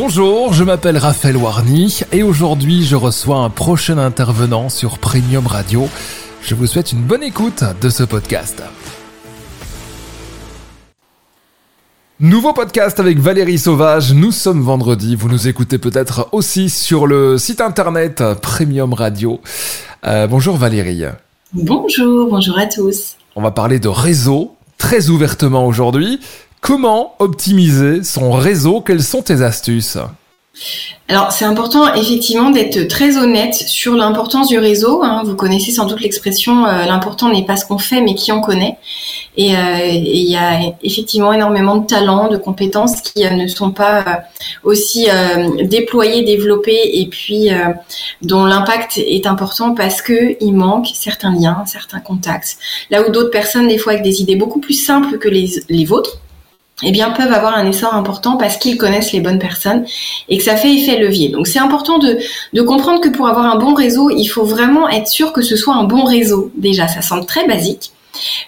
Bonjour, 0.00 0.52
je 0.52 0.62
m'appelle 0.62 0.96
Raphaël 0.96 1.36
Warny 1.36 2.02
et 2.12 2.22
aujourd'hui 2.22 2.84
je 2.84 2.94
reçois 2.94 3.38
un 3.38 3.50
prochain 3.50 3.98
intervenant 3.98 4.68
sur 4.68 4.98
Premium 4.98 5.44
Radio. 5.44 5.88
Je 6.40 6.54
vous 6.54 6.68
souhaite 6.68 6.92
une 6.92 7.02
bonne 7.02 7.24
écoute 7.24 7.64
de 7.82 7.88
ce 7.88 8.04
podcast. 8.04 8.62
Nouveau 12.20 12.52
podcast 12.52 13.00
avec 13.00 13.18
Valérie 13.18 13.58
Sauvage, 13.58 14.14
nous 14.14 14.30
sommes 14.30 14.62
vendredi, 14.62 15.16
vous 15.16 15.28
nous 15.28 15.48
écoutez 15.48 15.78
peut-être 15.78 16.28
aussi 16.30 16.70
sur 16.70 17.08
le 17.08 17.36
site 17.36 17.60
internet 17.60 18.22
Premium 18.40 18.92
Radio. 18.92 19.40
Euh, 20.06 20.28
bonjour 20.28 20.56
Valérie. 20.56 21.06
Bonjour, 21.52 22.30
bonjour 22.30 22.56
à 22.56 22.66
tous. 22.66 23.16
On 23.34 23.42
va 23.42 23.50
parler 23.50 23.80
de 23.80 23.88
réseau 23.88 24.54
très 24.76 25.08
ouvertement 25.08 25.66
aujourd'hui. 25.66 26.20
Comment 26.60 27.14
optimiser 27.18 28.02
son 28.04 28.32
réseau? 28.32 28.80
Quelles 28.80 29.02
sont 29.02 29.22
tes 29.22 29.42
astuces? 29.42 29.98
Alors 31.10 31.32
c'est 31.32 31.44
important 31.44 31.94
effectivement 31.94 32.50
d'être 32.50 32.86
très 32.88 33.16
honnête 33.16 33.54
sur 33.54 33.94
l'importance 33.94 34.48
du 34.48 34.58
réseau. 34.58 35.02
Hein. 35.02 35.22
Vous 35.24 35.36
connaissez 35.36 35.70
sans 35.70 35.86
doute 35.86 36.00
l'expression 36.00 36.66
euh, 36.66 36.84
l'important 36.84 37.30
n'est 37.30 37.46
pas 37.46 37.56
ce 37.56 37.64
qu'on 37.64 37.78
fait 37.78 38.00
mais 38.00 38.14
qui 38.14 38.30
on 38.30 38.40
connaît. 38.40 38.76
Et 39.36 39.56
euh, 39.56 39.86
il 39.86 40.28
y 40.28 40.36
a 40.36 40.58
effectivement 40.82 41.32
énormément 41.32 41.76
de 41.76 41.86
talents, 41.86 42.28
de 42.28 42.36
compétences 42.36 43.00
qui 43.00 43.24
euh, 43.24 43.30
ne 43.30 43.46
sont 43.46 43.70
pas 43.70 44.24
aussi 44.64 45.06
déployés, 45.62 46.24
développés 46.24 47.00
et 47.00 47.06
puis 47.06 47.48
dont 48.22 48.44
l'impact 48.44 48.98
est 48.98 49.26
important 49.26 49.74
parce 49.74 50.02
que 50.02 50.36
il 50.42 50.52
manque 50.52 50.88
certains 50.94 51.32
liens, 51.32 51.62
certains 51.66 52.00
contacts. 52.00 52.58
Là 52.90 53.06
où 53.06 53.12
d'autres 53.12 53.30
personnes 53.30 53.68
des 53.68 53.78
fois 53.78 53.92
avec 53.92 54.04
des 54.04 54.20
idées 54.20 54.36
beaucoup 54.36 54.60
plus 54.60 54.74
simples 54.74 55.18
que 55.18 55.28
les, 55.28 55.62
les 55.68 55.84
vôtres 55.84 56.18
eh 56.82 56.92
bien, 56.92 57.10
peuvent 57.10 57.32
avoir 57.32 57.56
un 57.56 57.66
essor 57.66 57.94
important 57.94 58.36
parce 58.36 58.56
qu'ils 58.56 58.76
connaissent 58.76 59.12
les 59.12 59.20
bonnes 59.20 59.38
personnes 59.38 59.84
et 60.28 60.38
que 60.38 60.44
ça 60.44 60.56
fait 60.56 60.72
effet 60.72 60.98
levier. 60.98 61.28
Donc, 61.28 61.46
c'est 61.46 61.58
important 61.58 61.98
de, 61.98 62.18
de 62.52 62.62
comprendre 62.62 63.00
que 63.00 63.08
pour 63.08 63.26
avoir 63.28 63.46
un 63.46 63.58
bon 63.58 63.74
réseau, 63.74 64.10
il 64.10 64.26
faut 64.26 64.44
vraiment 64.44 64.88
être 64.88 65.08
sûr 65.08 65.32
que 65.32 65.42
ce 65.42 65.56
soit 65.56 65.74
un 65.74 65.84
bon 65.84 66.04
réseau. 66.04 66.52
Déjà, 66.56 66.86
ça 66.86 67.02
semble 67.02 67.26
très 67.26 67.46
basique, 67.46 67.92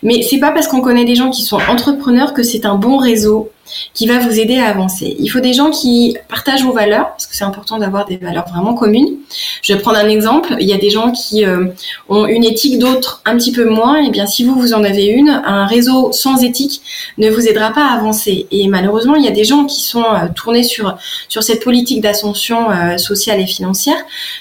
mais 0.02 0.22
c'est 0.22 0.38
pas 0.38 0.50
parce 0.50 0.68
qu'on 0.68 0.80
connaît 0.80 1.04
des 1.04 1.14
gens 1.14 1.30
qui 1.30 1.42
sont 1.42 1.58
entrepreneurs 1.68 2.34
que 2.34 2.42
c'est 2.42 2.64
un 2.64 2.76
bon 2.76 2.96
réseau 2.96 3.50
qui 3.94 4.06
va 4.06 4.18
vous 4.18 4.38
aider 4.38 4.58
à 4.58 4.66
avancer. 4.66 5.16
Il 5.18 5.28
faut 5.28 5.40
des 5.40 5.52
gens 5.52 5.70
qui 5.70 6.16
partagent 6.28 6.64
vos 6.64 6.72
valeurs, 6.72 7.10
parce 7.10 7.26
que 7.26 7.36
c'est 7.36 7.44
important 7.44 7.78
d'avoir 7.78 8.04
des 8.04 8.16
valeurs 8.16 8.48
vraiment 8.48 8.74
communes. 8.74 9.16
Je 9.62 9.72
vais 9.72 9.80
prendre 9.80 9.98
un 9.98 10.08
exemple. 10.08 10.56
Il 10.60 10.66
y 10.66 10.72
a 10.72 10.78
des 10.78 10.90
gens 10.90 11.12
qui 11.12 11.44
euh, 11.44 11.66
ont 12.08 12.26
une 12.26 12.44
éthique, 12.44 12.78
d'autres 12.78 13.22
un 13.24 13.36
petit 13.36 13.52
peu 13.52 13.68
moins. 13.68 14.02
Et 14.02 14.06
eh 14.08 14.10
bien, 14.10 14.26
si 14.26 14.44
vous, 14.44 14.54
vous 14.54 14.72
en 14.72 14.84
avez 14.84 15.06
une, 15.06 15.28
un 15.28 15.66
réseau 15.66 16.12
sans 16.12 16.42
éthique 16.42 16.82
ne 17.18 17.30
vous 17.30 17.46
aidera 17.46 17.70
pas 17.70 17.86
à 17.86 17.94
avancer. 17.94 18.46
Et 18.50 18.66
malheureusement, 18.68 19.14
il 19.14 19.24
y 19.24 19.28
a 19.28 19.32
des 19.32 19.44
gens 19.44 19.64
qui 19.64 19.82
sont 19.82 20.04
euh, 20.04 20.26
tournés 20.34 20.62
sur, 20.62 20.96
sur 21.28 21.42
cette 21.42 21.62
politique 21.62 22.00
d'ascension 22.00 22.70
euh, 22.70 22.96
sociale 22.96 23.40
et 23.40 23.46
financière. 23.46 23.98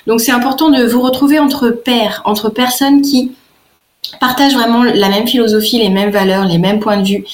Donc, 0.07 0.21
c'est 0.21 0.31
important 0.31 0.69
de 0.69 0.83
vous 0.85 1.01
retrouver 1.01 1.39
entre 1.39 1.69
pairs, 1.69 2.21
entre 2.25 2.49
personnes 2.49 3.01
qui 3.01 3.31
partagent 4.19 4.53
vraiment 4.53 4.83
la 4.83 5.09
même 5.09 5.27
philosophie, 5.27 5.77
les 5.77 5.89
mêmes 5.89 6.09
valeurs, 6.09 6.45
les 6.45 6.57
mêmes 6.57 6.79
points 6.79 6.97
de 6.97 7.07
vue, 7.07 7.25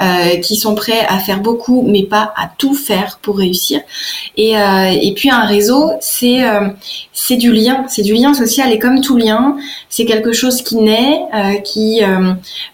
euh, 0.00 0.36
qui 0.38 0.56
sont 0.56 0.74
prêts 0.74 1.06
à 1.08 1.18
faire 1.18 1.40
beaucoup, 1.40 1.82
mais 1.86 2.04
pas 2.04 2.32
à 2.36 2.50
tout 2.58 2.74
faire 2.74 3.18
pour 3.22 3.38
réussir. 3.38 3.80
Et, 4.36 4.56
euh, 4.58 4.90
et 4.90 5.14
puis 5.14 5.30
un 5.30 5.44
réseau, 5.44 5.92
c'est 6.00 6.44
euh, 6.44 6.68
c'est 7.12 7.36
du 7.36 7.52
lien, 7.52 7.84
c'est 7.88 8.02
du 8.02 8.14
lien 8.14 8.34
social. 8.34 8.72
Et 8.72 8.78
comme 8.78 9.00
tout 9.00 9.16
lien, 9.16 9.56
c'est 9.88 10.04
quelque 10.04 10.32
chose 10.32 10.62
qui 10.62 10.76
naît, 10.76 11.20
euh, 11.34 11.54
qui 11.60 12.02
euh, 12.02 12.32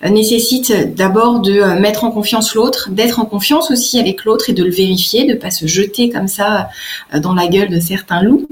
nécessite 0.09 0.95
d'abord 0.95 1.41
de 1.41 1.79
mettre 1.79 2.05
en 2.05 2.11
confiance 2.11 2.55
l'autre, 2.55 2.89
d'être 2.91 3.21
en 3.21 3.25
confiance 3.25 3.71
aussi 3.71 3.99
avec 3.99 4.25
l'autre 4.25 4.49
et 4.49 4.53
de 4.53 4.65
le 4.65 4.71
vérifier, 4.71 5.25
de 5.25 5.35
pas 5.35 5.51
se 5.51 5.67
jeter 5.67 6.09
comme 6.09 6.29
ça 6.29 6.69
dans 7.15 7.35
la 7.35 7.47
gueule 7.47 7.69
de 7.69 7.81
certains 7.81 8.23
loups. 8.23 8.47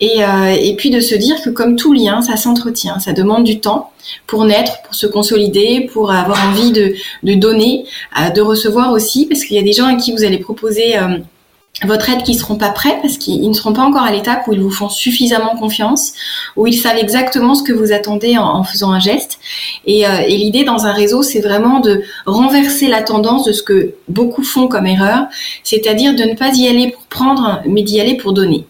Et, 0.00 0.20
et 0.20 0.76
puis 0.76 0.90
de 0.90 1.00
se 1.00 1.14
dire 1.14 1.42
que 1.42 1.50
comme 1.50 1.76
tout 1.76 1.92
lien, 1.92 2.22
ça 2.22 2.36
s'entretient, 2.36 2.98
ça 3.00 3.12
demande 3.12 3.44
du 3.44 3.60
temps 3.60 3.90
pour 4.26 4.44
naître, 4.44 4.82
pour 4.82 4.94
se 4.94 5.06
consolider, 5.06 5.88
pour 5.92 6.10
avoir 6.10 6.38
envie 6.48 6.72
de, 6.72 6.94
donner, 7.34 7.84
euh, 8.20 8.30
de 8.30 8.40
recevoir 8.40 8.92
aussi, 8.92 9.26
parce 9.26 9.44
qu'il 9.44 9.56
y 9.56 9.60
a 9.60 9.62
des 9.62 9.72
gens 9.72 9.86
à 9.86 9.94
qui 9.94 10.12
vous 10.12 10.24
allez 10.24 10.38
proposer 10.38 10.98
euh, 10.98 11.18
votre 11.84 12.10
aide 12.10 12.22
qui 12.24 12.34
seront 12.34 12.56
pas 12.56 12.70
prêts 12.70 12.98
parce 13.00 13.18
qu'ils 13.18 13.48
ne 13.48 13.54
seront 13.54 13.72
pas 13.72 13.82
encore 13.82 14.02
à 14.02 14.10
l'étape 14.10 14.48
où 14.48 14.52
ils 14.52 14.60
vous 14.60 14.70
font 14.70 14.88
suffisamment 14.88 15.54
confiance, 15.56 16.12
où 16.56 16.66
ils 16.66 16.76
savent 16.76 16.98
exactement 16.98 17.54
ce 17.54 17.62
que 17.62 17.72
vous 17.72 17.92
attendez 17.92 18.36
en, 18.36 18.64
faisant 18.64 18.90
un 18.90 18.98
geste. 18.98 19.38
Euh, 19.86 19.90
et 19.90 20.36
l'idée 20.36 20.64
dans 20.64 20.86
un 20.86 20.92
réseau, 20.92 21.22
c'est 21.22 21.40
vraiment 21.40 21.80
de 21.80 22.02
renverser 22.26 22.88
la 22.88 23.02
tendance 23.02 23.44
de 23.44 23.52
ce 23.52 23.62
que 23.62 23.94
beaucoup 24.08 24.42
font 24.42 24.66
comme 24.66 24.86
erreur, 24.86 25.26
c'est-à-dire 25.62 26.14
de 26.14 26.24
ne 26.24 26.34
pas 26.34 26.52
y 26.54 26.66
aller 26.66 26.90
pour 26.90 27.04
prendre, 27.04 27.62
mais 27.64 27.82
d'y 27.82 28.00
aller 28.00 28.16
pour 28.16 28.32
donner. 28.32 28.66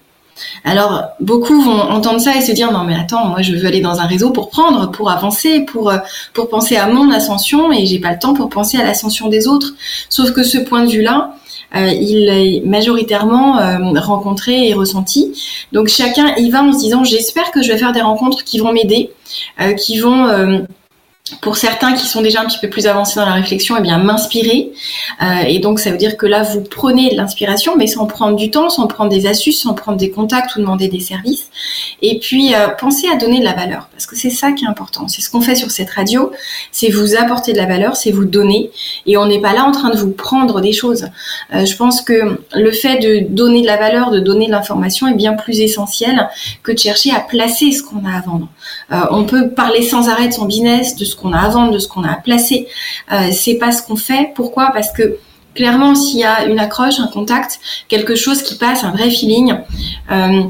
Alors, 0.65 1.05
beaucoup 1.21 1.61
vont 1.61 1.81
entendre 1.81 2.21
ça 2.21 2.37
et 2.37 2.41
se 2.41 2.53
dire 2.53 2.73
non 2.73 2.85
mais 2.85 2.95
attends, 2.95 3.27
moi 3.27 3.43
je 3.43 3.55
veux 3.55 3.67
aller 3.67 3.81
dans 3.81 4.01
un 4.01 4.07
réseau 4.07 4.31
pour 4.31 4.51
prendre, 4.51 4.91
pour 4.91 5.11
avancer, 5.11 5.61
pour 5.61 5.91
euh, 5.91 5.99
pour 6.35 6.49
penser 6.49 6.77
à 6.77 6.87
mon 6.87 7.11
ascension 7.11 7.73
et 7.73 7.87
j'ai 7.87 7.99
pas 7.99 8.13
le 8.13 8.19
temps 8.19 8.35
pour 8.35 8.49
penser 8.49 8.79
à 8.79 8.85
l'ascension 8.85 9.29
des 9.29 9.49
autres. 9.49 9.75
Sauf 10.09 10.33
que 10.33 10.43
ce 10.43 10.59
point 10.59 10.85
de 10.85 10.91
vue-là, 10.91 11.35
euh, 11.77 11.89
il 11.89 12.29
est 12.29 12.63
majoritairement 12.65 13.59
euh, 13.59 14.01
rencontré 14.01 14.69
et 14.69 14.75
ressenti. 14.75 15.33
Donc 15.73 15.89
chacun 15.89 16.35
y 16.37 16.51
va 16.51 16.63
en 16.63 16.73
se 16.73 16.79
disant 16.79 17.05
j'espère 17.05 17.51
que 17.51 17.63
je 17.63 17.73
vais 17.73 17.79
faire 17.79 17.93
des 17.93 18.03
rencontres 18.03 18.45
qui 18.45 18.59
vont 18.59 18.73
m'aider, 18.73 19.11
qui 19.77 19.99
vont 19.99 20.67
pour 21.41 21.57
certains 21.57 21.95
qui 21.95 22.07
sont 22.07 22.23
déjà 22.23 22.41
un 22.41 22.47
petit 22.47 22.59
peu 22.59 22.69
plus 22.69 22.87
avancés 22.87 23.17
dans 23.17 23.27
la 23.27 23.33
réflexion, 23.33 23.77
eh 23.79 23.83
bien 23.83 23.99
m'inspirer. 23.99 24.73
Euh, 25.23 25.43
et 25.47 25.59
donc 25.59 25.79
ça 25.79 25.91
veut 25.91 25.97
dire 25.97 26.17
que 26.17 26.27
là 26.27 26.43
vous 26.43 26.63
prenez 26.63 27.11
de 27.11 27.17
l'inspiration, 27.17 27.77
mais 27.77 27.87
sans 27.87 28.07
prendre 28.07 28.37
du 28.37 28.51
temps, 28.51 28.71
sans 28.71 28.87
prendre 28.87 29.11
des 29.11 29.27
astuces, 29.27 29.63
sans 29.63 29.75
prendre 29.75 29.99
des 29.99 30.11
contacts 30.11 30.57
ou 30.57 30.61
demander 30.61 30.89
des 30.89 31.01
services. 31.01 31.51
Et 32.03 32.19
puis 32.19 32.55
euh, 32.55 32.69
pensez 32.69 33.09
à 33.09 33.17
donner 33.17 33.41
de 33.41 33.45
la 33.45 33.55
valeur, 33.55 33.89
parce 33.93 34.07
que 34.07 34.17
c'est 34.17 34.31
ça 34.31 34.53
qui 34.53 34.65
est 34.65 34.69
important. 34.69 35.09
C'est 35.09 35.23
ce 35.23 35.31
qu'on 35.31 35.41
fait 35.41 35.55
sur 35.55 35.71
cette 35.71 35.91
radio, 35.91 36.31
c'est 36.73 36.91
vous 36.91 37.17
apporter 37.17 37.53
de 37.53 37.59
la 37.59 37.67
valeur, 37.67 37.97
c'est 37.97 38.11
vous 38.11 38.25
donner. 38.25 38.71
Et 39.07 39.17
on 39.17 39.27
n'est 39.27 39.41
pas 39.41 39.53
là 39.53 39.65
en 39.65 39.73
train 39.73 39.91
de 39.91 39.97
vous 39.97 40.11
prendre 40.11 40.61
des 40.61 40.73
choses. 40.73 41.09
Euh, 41.55 41.65
je 41.65 41.77
pense 41.77 42.03
que 42.03 42.41
le 42.55 42.71
fait 42.71 42.99
de 42.99 43.27
donner 43.29 43.63
de 43.63 43.67
la 43.67 43.77
valeur, 43.77 44.11
de 44.11 44.21
donner 44.21 44.47
de 44.47 44.53
l'information 44.53 45.09
est 45.09 45.15
bien 45.15 45.35
plus 45.35 45.61
essentiel 45.61 46.29
que 46.63 46.73
de 46.73 46.79
chercher 46.79 47.11
à 47.11 47.21
placer 47.21 47.73
ce 47.73 47.83
qu'on 47.83 48.05
a 48.07 48.17
à 48.17 48.21
vendre. 48.21 48.49
on 49.11 49.25
peut 49.25 49.51
parler 49.51 49.83
sans 49.83 50.09
arrêt 50.09 50.29
de 50.29 50.33
son 50.33 50.47
business, 50.47 50.97
de 50.97 51.05
ce 51.05 51.17
qu'on 51.19 51.33
a 51.33 51.41
à 51.41 51.49
vendre, 51.49 51.73
de 51.73 51.79
ce 51.79 51.89
qu'on 51.89 52.05
a 52.05 52.13
à 52.13 52.17
placer. 52.17 52.69
Euh, 53.13 53.31
c'est 53.33 53.55
pas 53.57 53.73
ce 53.73 53.83
qu'on 53.83 53.97
fait. 53.97 54.33
Pourquoi? 54.35 54.71
Parce 54.73 54.93
que 54.93 55.19
clairement, 55.55 55.95
s'il 55.95 56.21
y 56.21 56.25
a 56.25 56.45
une 56.45 56.59
accroche, 56.59 57.01
un 57.01 57.09
contact, 57.09 57.61
quelque 57.89 58.15
chose 58.15 58.43
qui 58.43 58.55
passe, 58.57 58.85
un 58.85 58.93
vrai 58.93 59.11
feeling, 59.11 59.55
euh, 60.11 60.43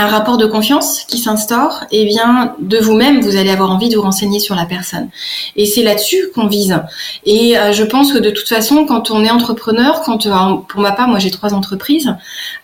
un 0.00 0.06
rapport 0.06 0.38
de 0.38 0.46
confiance 0.46 1.00
qui 1.06 1.18
s'instaure, 1.18 1.84
et 1.90 2.02
eh 2.02 2.04
bien 2.06 2.54
de 2.58 2.78
vous-même, 2.78 3.20
vous 3.20 3.36
allez 3.36 3.50
avoir 3.50 3.70
envie 3.70 3.90
de 3.90 3.96
vous 3.96 4.02
renseigner 4.02 4.38
sur 4.38 4.54
la 4.54 4.64
personne. 4.64 5.10
Et 5.56 5.66
c'est 5.66 5.82
là-dessus 5.82 6.30
qu'on 6.34 6.46
vise. 6.46 6.78
Et 7.26 7.58
euh, 7.58 7.72
je 7.72 7.84
pense 7.84 8.12
que 8.12 8.18
de 8.18 8.30
toute 8.30 8.48
façon, 8.48 8.86
quand 8.86 9.10
on 9.10 9.22
est 9.22 9.30
entrepreneur, 9.30 10.00
quand 10.02 10.24
euh, 10.26 10.30
pour 10.68 10.80
ma 10.80 10.92
part, 10.92 11.08
moi 11.08 11.18
j'ai 11.18 11.30
trois 11.30 11.52
entreprises, 11.52 12.14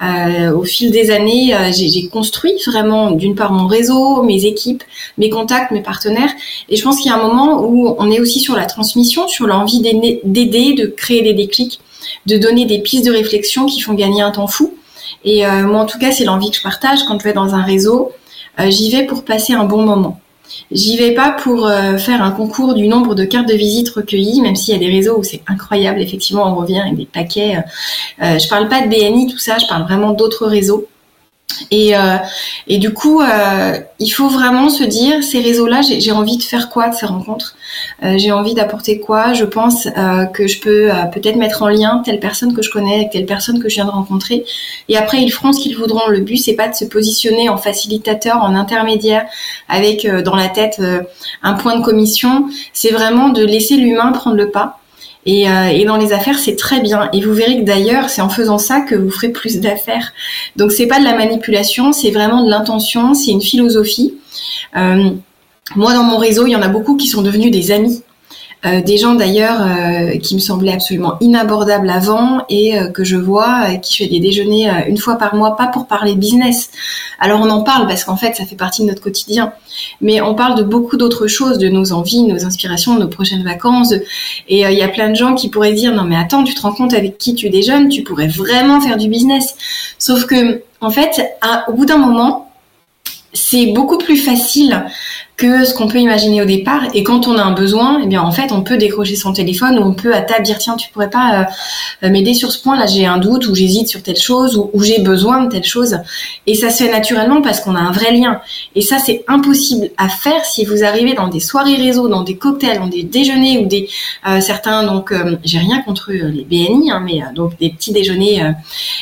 euh, 0.02 0.50
au 0.50 0.64
fil 0.64 0.90
des 0.90 1.10
années, 1.10 1.54
j'ai 1.72 2.08
construit 2.08 2.54
vraiment 2.66 3.10
d'une 3.10 3.34
part 3.34 3.52
mon 3.52 3.66
réseau, 3.66 4.22
mes 4.22 4.46
équipes, 4.46 4.82
mes 5.18 5.28
contacts, 5.28 5.72
mes 5.72 5.82
partenaires. 5.82 6.30
Et 6.70 6.76
je 6.76 6.82
pense 6.82 6.96
qu'il 6.96 7.10
y 7.10 7.14
a 7.14 7.18
un 7.18 7.22
moment 7.22 7.62
où 7.64 7.96
on 7.98 8.10
est 8.10 8.20
aussi 8.20 8.40
sur 8.40 8.56
la 8.56 8.64
transmission, 8.64 9.28
sur 9.28 9.46
l'envie 9.46 9.80
d'aider, 9.80 10.72
de 10.72 10.86
créer 10.86 11.20
des 11.20 11.34
déclics, 11.34 11.80
de 12.24 12.38
donner 12.38 12.64
des 12.64 12.78
pistes 12.78 13.04
de 13.04 13.12
réflexion 13.12 13.66
qui 13.66 13.80
font 13.80 13.92
gagner 13.92 14.22
un 14.22 14.30
temps 14.30 14.46
fou. 14.46 14.72
Et 15.24 15.46
euh, 15.46 15.62
moi, 15.62 15.80
en 15.80 15.86
tout 15.86 15.98
cas, 15.98 16.12
c'est 16.12 16.24
l'envie 16.24 16.50
que 16.50 16.56
je 16.56 16.62
partage 16.62 17.04
quand 17.04 17.18
je 17.18 17.24
vais 17.24 17.32
dans 17.32 17.54
un 17.54 17.62
réseau. 17.62 18.12
Euh, 18.60 18.70
j'y 18.70 18.90
vais 18.90 19.04
pour 19.04 19.24
passer 19.24 19.52
un 19.52 19.64
bon 19.64 19.82
moment. 19.84 20.20
J'y 20.70 20.96
vais 20.96 21.12
pas 21.12 21.30
pour 21.30 21.66
euh, 21.66 21.98
faire 21.98 22.22
un 22.22 22.30
concours 22.30 22.74
du 22.74 22.88
nombre 22.88 23.14
de 23.14 23.24
cartes 23.24 23.48
de 23.48 23.54
visite 23.54 23.90
recueillies, 23.90 24.40
même 24.40 24.56
s'il 24.56 24.74
y 24.74 24.76
a 24.76 24.80
des 24.80 24.90
réseaux 24.90 25.18
où 25.18 25.24
c'est 25.24 25.42
incroyable. 25.46 26.00
Effectivement, 26.00 26.50
on 26.50 26.54
revient 26.54 26.80
avec 26.80 26.96
des 26.96 27.06
paquets. 27.06 27.58
Euh, 28.22 28.38
je 28.38 28.48
parle 28.48 28.68
pas 28.68 28.80
de 28.82 28.88
BNI, 28.88 29.26
tout 29.28 29.38
ça. 29.38 29.58
Je 29.58 29.66
parle 29.66 29.82
vraiment 29.82 30.12
d'autres 30.12 30.46
réseaux. 30.46 30.86
Et, 31.70 31.96
euh, 31.96 32.16
et 32.66 32.78
du 32.78 32.92
coup, 32.92 33.20
euh, 33.20 33.78
il 33.98 34.08
faut 34.10 34.28
vraiment 34.28 34.68
se 34.68 34.84
dire, 34.84 35.22
ces 35.22 35.40
réseaux-là, 35.40 35.80
j'ai 35.82 36.12
envie 36.12 36.36
de 36.36 36.42
faire 36.42 36.68
quoi 36.68 36.88
de 36.88 36.94
ces 36.94 37.06
rencontres? 37.06 37.56
Euh, 38.02 38.18
J'ai 38.18 38.32
envie 38.32 38.54
d'apporter 38.54 39.00
quoi? 39.00 39.32
Je 39.32 39.44
pense 39.44 39.88
que 40.34 40.46
je 40.46 40.60
peux 40.60 40.90
peut-être 41.12 41.36
mettre 41.36 41.62
en 41.62 41.68
lien 41.68 42.02
telle 42.04 42.20
personne 42.20 42.52
que 42.54 42.62
je 42.62 42.70
connais 42.70 42.96
avec 42.96 43.10
telle 43.10 43.26
personne 43.26 43.60
que 43.62 43.68
je 43.68 43.76
viens 43.76 43.84
de 43.84 43.90
rencontrer. 43.90 44.44
Et 44.88 44.96
après, 44.96 45.22
ils 45.22 45.30
feront 45.30 45.52
ce 45.52 45.60
qu'ils 45.60 45.76
voudront. 45.76 46.08
Le 46.08 46.20
but, 46.20 46.36
c'est 46.36 46.54
pas 46.54 46.68
de 46.68 46.74
se 46.74 46.84
positionner 46.84 47.48
en 47.48 47.56
facilitateur, 47.56 48.42
en 48.42 48.54
intermédiaire, 48.54 49.26
avec 49.68 50.06
dans 50.06 50.36
la 50.36 50.48
tête 50.48 50.80
un 51.42 51.54
point 51.54 51.76
de 51.76 51.84
commission. 51.84 52.48
C'est 52.72 52.90
vraiment 52.90 53.28
de 53.30 53.44
laisser 53.44 53.76
l'humain 53.76 54.12
prendre 54.12 54.36
le 54.36 54.50
pas 54.50 54.78
et, 55.26 55.50
euh, 55.50 55.68
et, 55.68 55.84
dans 55.84 55.96
les 55.96 56.12
affaires, 56.12 56.38
c'est 56.38 56.54
très 56.54 56.80
bien. 56.80 57.10
Et 57.12 57.20
vous 57.20 57.34
verrez 57.34 57.58
que 57.58 57.64
d'ailleurs, 57.64 58.08
c'est 58.08 58.22
en 58.22 58.28
faisant 58.28 58.58
ça 58.58 58.80
que 58.80 58.94
vous 58.94 59.10
ferez 59.10 59.30
plus 59.30 59.60
d'affaires. 59.60 60.12
Donc 60.54 60.70
c'est 60.70 60.86
pas 60.86 61.00
de 61.00 61.04
la 61.04 61.16
manipulation, 61.16 61.92
c'est 61.92 62.12
vraiment 62.12 62.44
de 62.44 62.50
l'intention, 62.50 63.12
c'est 63.12 63.32
une 63.32 63.42
philosophie. 63.42 64.14
Euh, 64.76 65.10
moi, 65.74 65.94
dans 65.94 66.04
mon 66.04 66.16
réseau, 66.16 66.46
il 66.46 66.52
y 66.52 66.56
en 66.56 66.62
a 66.62 66.68
beaucoup 66.68 66.96
qui 66.96 67.08
sont 67.08 67.22
devenus 67.22 67.50
des 67.50 67.72
amis. 67.72 68.02
Euh, 68.66 68.80
des 68.80 68.96
gens 68.96 69.14
d'ailleurs 69.14 69.60
euh, 69.60 70.16
qui 70.18 70.34
me 70.34 70.40
semblaient 70.40 70.72
absolument 70.72 71.16
inabordables 71.20 71.88
avant 71.88 72.44
et 72.48 72.78
euh, 72.78 72.88
que 72.88 73.04
je 73.04 73.16
vois 73.16 73.76
qui 73.76 73.98
fait 73.98 74.06
des 74.06 74.18
déjeuners 74.18 74.68
une 74.88 74.96
fois 74.96 75.16
par 75.16 75.34
mois, 75.34 75.56
pas 75.56 75.66
pour 75.66 75.86
parler 75.86 76.14
business. 76.14 76.70
Alors 77.20 77.40
on 77.40 77.50
en 77.50 77.62
parle 77.62 77.86
parce 77.86 78.04
qu'en 78.04 78.16
fait 78.16 78.34
ça 78.34 78.44
fait 78.44 78.56
partie 78.56 78.82
de 78.82 78.88
notre 78.88 79.02
quotidien, 79.02 79.52
mais 80.00 80.20
on 80.20 80.34
parle 80.34 80.56
de 80.56 80.62
beaucoup 80.62 80.96
d'autres 80.96 81.26
choses, 81.26 81.58
de 81.58 81.68
nos 81.68 81.92
envies, 81.92 82.22
nos 82.22 82.44
inspirations, 82.44 82.98
nos 82.98 83.08
prochaines 83.08 83.44
vacances. 83.44 83.92
Et 84.48 84.62
il 84.62 84.78
y 84.78 84.82
a 84.82 84.88
plein 84.88 85.10
de 85.10 85.16
gens 85.16 85.34
qui 85.34 85.48
pourraient 85.48 85.74
dire 85.74 85.94
non 85.94 86.04
mais 86.04 86.16
attends, 86.16 86.42
tu 86.42 86.54
te 86.54 86.62
rends 86.62 86.72
compte 86.72 86.94
avec 86.94 87.18
qui 87.18 87.34
tu 87.34 87.50
déjeunes, 87.50 87.88
tu 87.88 88.02
pourrais 88.02 88.28
vraiment 88.28 88.80
faire 88.80 88.96
du 88.96 89.08
business. 89.08 89.54
Sauf 89.98 90.26
que 90.26 90.62
en 90.80 90.90
fait, 90.90 91.22
au 91.68 91.72
bout 91.72 91.86
d'un 91.86 91.98
moment, 91.98 92.50
c'est 93.32 93.66
beaucoup 93.66 93.98
plus 93.98 94.16
facile 94.16 94.84
que 95.36 95.66
ce 95.66 95.74
qu'on 95.74 95.86
peut 95.86 95.98
imaginer 95.98 96.40
au 96.40 96.46
départ. 96.46 96.84
Et 96.94 97.02
quand 97.02 97.28
on 97.28 97.36
a 97.36 97.42
un 97.42 97.52
besoin, 97.52 98.00
eh 98.02 98.06
bien 98.06 98.22
en 98.22 98.32
fait, 98.32 98.52
on 98.52 98.62
peut 98.62 98.78
décrocher 98.78 99.16
son 99.16 99.34
téléphone 99.34 99.78
ou 99.78 99.82
on 99.82 99.92
peut 99.92 100.14
à 100.14 100.22
table 100.22 100.42
dire 100.42 100.56
tiens, 100.56 100.76
tu 100.76 100.88
pourrais 100.90 101.10
pas 101.10 101.46
euh, 102.02 102.08
m'aider 102.08 102.32
sur 102.32 102.50
ce 102.50 102.62
point 102.62 102.78
là, 102.78 102.86
j'ai 102.86 103.04
un 103.04 103.18
doute 103.18 103.46
ou 103.46 103.54
j'hésite 103.54 103.88
sur 103.88 104.02
telle 104.02 104.16
chose 104.16 104.56
ou, 104.56 104.82
j'ai 104.82 105.00
besoin 105.00 105.44
de 105.44 105.50
telle 105.50 105.64
chose. 105.64 105.98
Et 106.46 106.54
ça 106.54 106.70
se 106.70 106.84
fait 106.84 106.90
naturellement 106.90 107.42
parce 107.42 107.60
qu'on 107.60 107.74
a 107.74 107.80
un 107.80 107.92
vrai 107.92 108.12
lien. 108.12 108.40
Et 108.74 108.80
ça, 108.80 108.98
c'est 108.98 109.24
impossible 109.28 109.90
à 109.98 110.08
faire 110.08 110.44
si 110.44 110.64
vous 110.64 110.84
arrivez 110.84 111.12
dans 111.12 111.28
des 111.28 111.40
soirées 111.40 111.76
réseau, 111.76 112.08
dans 112.08 112.22
des 112.22 112.36
cocktails, 112.36 112.78
dans 112.78 112.86
des 112.86 113.02
déjeuners 113.02 113.58
ou 113.58 113.66
des 113.66 113.88
euh, 114.26 114.40
certains 114.40 114.84
donc 114.84 115.12
euh, 115.12 115.36
j'ai 115.44 115.58
rien 115.58 115.82
contre 115.82 116.12
les 116.12 116.44
BNI, 116.44 116.90
hein, 116.90 117.02
mais 117.04 117.20
donc 117.34 117.58
des 117.58 117.70
petits 117.70 117.92
déjeuners 117.92 118.42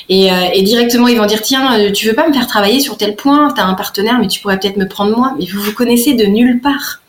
et, 0.08 0.28
et, 0.52 0.62
directement 0.62 1.08
ils 1.08 1.19
vont 1.19 1.26
dire 1.26 1.42
tiens, 1.42 1.92
tu 1.92 2.08
veux 2.08 2.14
pas 2.14 2.26
me 2.28 2.32
faire 2.32 2.46
travailler 2.46 2.81
sur 2.81 2.96
tel 2.96 3.14
point, 3.14 3.52
tu 3.54 3.60
as 3.60 3.66
un 3.66 3.75
partenaire, 3.75 4.19
mais 4.19 4.26
tu 4.26 4.40
pourrais 4.40 4.58
peut-être 4.58 4.76
me 4.76 4.88
prendre 4.88 5.16
moi. 5.16 5.34
Mais 5.38 5.46
vous 5.46 5.60
vous 5.60 5.72
connaissez 5.72 6.14
de 6.14 6.23
nulle 6.26 6.60
part. 6.60 7.00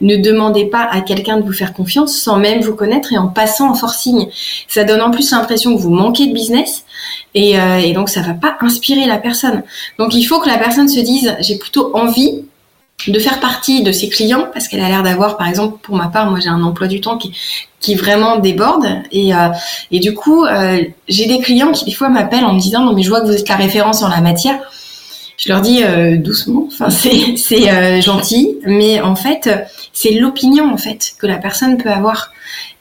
Ne 0.00 0.16
demandez 0.16 0.64
pas 0.64 0.88
à 0.90 1.00
quelqu'un 1.00 1.38
de 1.38 1.42
vous 1.42 1.52
faire 1.52 1.72
confiance 1.72 2.16
sans 2.16 2.38
même 2.38 2.60
vous 2.60 2.74
connaître 2.74 3.12
et 3.12 3.18
en 3.18 3.28
passant 3.28 3.70
en 3.70 3.74
forcing. 3.74 4.28
Ça 4.66 4.84
donne 4.84 5.02
en 5.02 5.10
plus 5.10 5.30
l'impression 5.30 5.76
que 5.76 5.80
vous 5.80 5.90
manquez 5.90 6.26
de 6.26 6.32
business 6.32 6.84
et, 7.34 7.58
euh, 7.58 7.78
et 7.78 7.92
donc 7.92 8.08
ça 8.08 8.22
va 8.22 8.34
pas 8.34 8.56
inspirer 8.60 9.06
la 9.06 9.18
personne. 9.18 9.62
Donc 9.98 10.14
il 10.14 10.24
faut 10.24 10.40
que 10.40 10.48
la 10.48 10.58
personne 10.58 10.88
se 10.88 11.00
dise 11.00 11.36
j'ai 11.40 11.58
plutôt 11.58 11.94
envie 11.94 12.44
de 13.06 13.18
faire 13.20 13.38
partie 13.38 13.82
de 13.82 13.92
ses 13.92 14.08
clients 14.08 14.48
parce 14.52 14.66
qu'elle 14.66 14.80
a 14.80 14.88
l'air 14.88 15.04
d'avoir, 15.04 15.36
par 15.36 15.48
exemple, 15.48 15.78
pour 15.82 15.94
ma 15.94 16.08
part, 16.08 16.30
moi 16.30 16.40
j'ai 16.40 16.48
un 16.48 16.62
emploi 16.62 16.88
du 16.88 17.00
temps 17.00 17.16
qui, 17.16 17.94
vraiment 17.94 18.36
déborde 18.36 18.86
et, 19.12 19.34
euh, 19.34 19.48
du 19.90 20.12
coup 20.14 20.44
euh, 20.44 20.82
j'ai 21.08 21.24
des 21.24 21.38
clients 21.38 21.72
qui 21.72 21.86
des 21.86 21.92
fois 21.92 22.10
m'appellent 22.10 22.44
en 22.44 22.52
me 22.52 22.60
disant 22.60 22.84
non 22.84 22.92
mais 22.92 23.02
je 23.02 23.08
vois 23.08 23.22
que 23.22 23.26
vous 23.26 23.32
êtes 23.32 23.48
la 23.48 23.56
référence 23.56 24.02
en 24.02 24.08
la 24.08 24.20
matière 24.20 24.58
je 25.38 25.48
leur 25.48 25.60
dis 25.60 25.84
euh, 25.84 26.16
doucement, 26.16 26.68
c'est 26.90 27.70
euh, 27.70 28.00
gentil, 28.02 28.58
mais 28.64 29.00
en 29.00 29.14
fait 29.14 29.48
c'est 29.92 30.10
l'opinion 30.10 30.70
en 30.70 30.76
fait 30.76 31.14
que 31.18 31.26
la 31.26 31.38
personne 31.38 31.78
peut 31.78 31.90
avoir. 31.90 32.32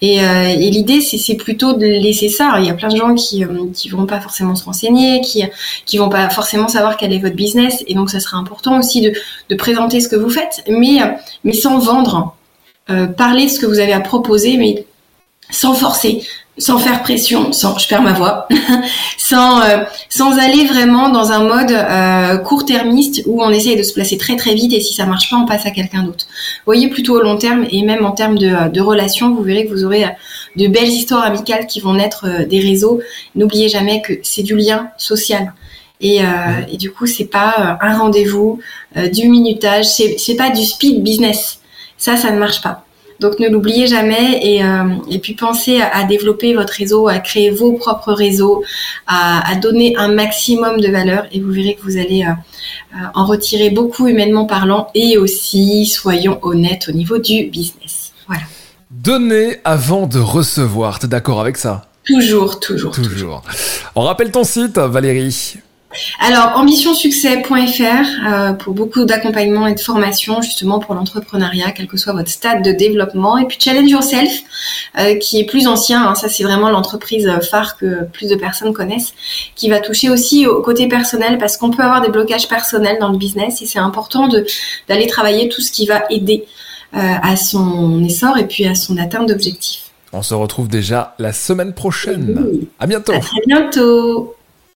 Et, 0.02 0.22
euh, 0.22 0.56
l'idée 0.56 1.02
c'est 1.02 1.36
plutôt 1.36 1.74
de 1.74 1.86
laisser 1.86 2.30
ça. 2.30 2.56
il 2.60 2.66
y 2.66 2.70
a 2.70 2.74
plein 2.74 2.88
de 2.88 2.98
gens 2.98 3.14
qui 3.14 3.44
qui 3.74 3.90
vont 3.90 4.08
pas 4.08 4.20
forcément 4.20 4.56
se 4.56 4.66
renseigner, 4.66 5.22
qui 5.22 5.44
qui 5.86 6.00
vont 6.00 6.10
pas 6.10 6.30
forcément 6.30 6.68
savoir 6.68 6.98
quel 6.98 7.14
est 7.14 7.20
votre 7.20 7.36
business, 7.36 7.84
et 7.86 7.94
donc 7.94 8.10
ça 8.10 8.20
serait 8.20 8.38
important 8.38 8.80
aussi 8.80 9.02
de 9.02 9.14
de 9.50 9.56
présenter 9.56 10.02
ce 10.02 10.10
que 10.10 10.16
vous 10.16 10.32
faites, 10.32 10.64
mais 10.68 10.98
mais 11.44 11.54
sans 11.54 11.78
vendre. 11.78 12.36
parler 13.18 13.46
de 13.46 13.52
ce 13.52 13.60
que 13.60 13.68
vous 13.68 13.80
avez 13.80 13.94
à 13.94 14.00
proposer, 14.00 14.58
mais 14.58 14.86
sans 15.52 15.74
forcer 15.76 16.24
sans 16.58 16.80
faire 16.80 17.04
pression, 17.04 17.52
sans, 17.52 17.78
je 17.78 17.88
perds 17.88 18.02
ma 18.02 18.14
voix, 18.14 18.48
sans, 19.18 19.62
euh, 19.62 19.84
sans 20.10 20.38
aller 20.40 20.66
vraiment 20.66 21.10
dans 21.10 21.32
un 21.32 21.44
mode 21.44 21.72
euh, 21.72 22.38
court-termiste 22.38 23.24
où 23.28 23.44
on 23.44 23.52
essaye 23.52 23.76
de 23.76 23.84
se 23.84 23.94
placer 23.94 24.18
très 24.18 24.36
très 24.36 24.56
vite 24.56 24.74
et 24.74 24.80
si 24.80 24.94
ça 24.94 25.06
marche 25.06 25.30
pas, 25.30 25.38
on 25.38 25.46
passe 25.46 25.66
à 25.66 25.72
quelqu'un 25.72 26.04
d'autre. 26.04 26.26
Voyez 26.66 26.90
plutôt 26.90 27.18
au 27.18 27.22
long 27.22 27.38
terme 27.38 27.66
et 27.70 27.84
même 27.84 28.06
en 28.06 28.12
termes 28.12 28.38
de, 28.38 28.70
de 28.70 28.82
relations, 28.82 29.34
vous 29.36 29.44
verrez 29.44 29.66
que 29.66 29.72
vous 29.72 29.84
aurez 29.84 30.06
euh, 30.06 30.10
de 30.56 30.68
belles 30.68 30.90
histoires 30.90 31.24
amicales 31.24 31.68
qui 31.68 31.80
vont 31.80 31.94
naître 31.94 32.26
euh, 32.28 32.46
des 32.46 32.60
réseaux. 32.60 33.02
N'oubliez 33.36 33.70
jamais 33.70 34.02
que 34.02 34.14
c'est 34.24 34.44
du 34.44 34.56
lien 34.56 34.90
social. 34.98 35.54
Et, 36.00 36.20
et 36.72 36.78
du 36.78 36.92
coup, 36.92 37.08
c'est 37.08 37.26
pas 37.26 37.80
un 37.82 37.98
rendez-vous, 37.98 38.60
du 39.12 39.30
minutage, 39.30 39.86
c'est 39.86 40.36
pas 40.36 40.52
du 40.52 40.64
speed 40.64 41.02
business. 41.02 41.60
Ça, 41.98 42.16
ça 42.16 42.30
ne 42.30 42.38
marche 42.38 42.62
pas. 42.62 42.86
Donc 43.20 43.40
ne 43.40 43.50
l'oubliez 43.50 43.88
jamais 43.88 44.40
et, 44.44 44.64
euh, 44.64 44.90
et 45.10 45.20
puis 45.20 45.34
pensez 45.34 45.82
à, 45.82 46.04
développer 46.04 46.54
votre 46.54 46.74
réseau, 46.74 47.08
à 47.08 47.20
créer 47.20 47.50
vos 47.50 47.74
propres 47.74 48.14
réseaux, 48.14 48.64
à, 49.08 49.52
à, 49.52 49.56
donner 49.56 49.96
un 49.98 50.10
maximum 50.10 50.80
de 50.80 50.88
valeur 50.90 51.26
et 51.32 51.40
vous 51.40 51.52
verrez 51.52 51.76
que 51.76 51.82
vous 51.82 51.98
allez 51.98 52.24
euh, 52.24 52.32
euh, 52.94 53.06
en 53.16 53.26
retirer 53.26 53.72
beaucoup 53.72 54.08
humainement 54.08 54.46
parlant 54.46 54.90
et 54.94 55.18
aussi, 55.18 55.86
soyons 55.88 56.40
honnêtes 56.44 56.90
au 56.90 56.92
niveau 56.92 57.18
du 57.18 57.46
business. 57.46 58.14
Voilà. 58.28 58.44
Donner 58.92 59.58
avant 59.64 60.06
de 60.06 60.20
recevoir, 60.20 61.00
t'es 61.00 61.08
d'accord 61.08 61.42
avec 61.42 61.58
ça? 61.58 61.86
Toujours, 62.06 62.60
toujours, 62.60 62.92
toujours. 62.92 63.12
Toujours. 63.12 63.42
On 63.96 64.02
rappelle 64.04 64.32
ton 64.32 64.44
site, 64.44 64.78
Valérie. 64.78 65.58
Alors, 66.20 66.58
ambitionsuccès.fr 66.58 68.28
euh, 68.28 68.54
pour 68.54 68.74
beaucoup 68.74 69.06
d'accompagnement 69.06 69.68
et 69.68 69.74
de 69.74 69.80
formation 69.80 70.42
justement 70.42 70.80
pour 70.80 70.96
l'entrepreneuriat, 70.96 71.72
quel 71.72 71.88
que 71.88 71.98
soit 71.98 72.14
votre 72.14 72.30
stade 72.30 72.64
de 72.64 72.72
développement. 72.72 73.38
Et 73.38 73.46
puis 73.46 73.58
Challenge 73.60 73.90
Yourself, 73.90 74.32
euh, 75.00 75.16
qui 75.16 75.40
est 75.40 75.46
plus 75.46 75.68
ancien, 75.68 76.08
hein, 76.08 76.16
ça 76.16 76.30
c'est 76.30 76.44
vraiment 76.44 76.70
l'entreprise 76.70 77.30
phare 77.50 77.78
que 77.78 78.04
plus 78.06 78.28
de 78.28 78.36
personnes 78.36 78.74
connaissent, 78.74 79.14
qui 79.56 79.70
va 79.70 79.80
toucher 79.80 80.10
aussi 80.10 80.48
au 80.48 80.62
côté 80.62 80.88
personnel 80.88 81.38
parce 81.38 81.58
qu'on 81.58 81.72
peut 81.72 81.84
avoir 81.84 82.02
des 82.02 82.10
blocages 82.10 82.48
personnels 82.48 82.98
dans 83.00 83.10
le 83.10 83.18
business 83.18 83.62
et 83.62 83.66
c'est 83.66 83.80
important 83.80 84.28
d'aller 84.88 85.08
travailler 85.08 85.50
tout 85.50 85.62
ce 85.62 85.72
qui 85.72 85.86
va 85.86 86.04
aider 86.10 86.46
euh, 86.96 87.00
à 87.00 87.36
son 87.36 88.02
essor 88.04 88.38
et 88.38 88.48
puis 88.48 88.66
à 88.66 88.76
son 88.76 88.98
atteinte 88.98 89.28
d'objectifs. 89.28 89.92
On 90.14 90.22
se 90.22 90.34
retrouve 90.34 90.70
déjà 90.70 91.16
la 91.20 91.34
semaine 91.34 91.74
prochaine. 91.74 92.64
À 92.80 92.88
bientôt. 92.88 93.12
À 93.12 93.20
très 93.20 93.42
bientôt. 93.46 94.37